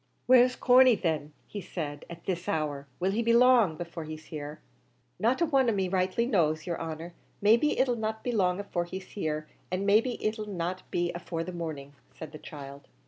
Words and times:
"Where's 0.25 0.55
Corney, 0.55 0.95
then," 0.95 1.31
he 1.45 1.61
said, 1.61 2.05
"at 2.09 2.25
this 2.25 2.49
hour? 2.49 2.87
Will 2.99 3.11
he 3.11 3.21
be 3.21 3.33
long 3.33 3.77
before 3.77 4.03
he's 4.03 4.25
here?" 4.25 4.59
"Not 5.19 5.41
a 5.41 5.45
one 5.45 5.69
of 5.69 5.75
me 5.75 5.89
rightly 5.89 6.25
knows, 6.25 6.65
yer 6.65 6.75
honer; 6.77 7.13
maybe 7.39 7.77
it 7.77 7.87
'll 7.87 7.95
not 7.97 8.23
be 8.23 8.31
long 8.31 8.59
afore 8.59 8.85
he's 8.85 9.09
here, 9.11 9.47
and 9.69 9.85
maybe 9.85 10.13
it 10.13 10.39
'll 10.39 10.47
not 10.49 10.81
be 10.89 11.13
afore 11.13 11.43
the 11.43 11.51
morning," 11.51 11.93
said 12.15 12.31
the 12.31 12.39
child. 12.39 12.87